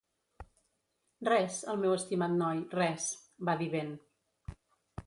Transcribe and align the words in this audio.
"Res, 1.29 1.59
el 1.75 1.79
meu 1.83 1.93
estimat 1.99 2.35
noi, 2.41 2.65
res", 2.81 3.07
va 3.51 3.57
dir 3.63 3.71
ben. 3.79 3.95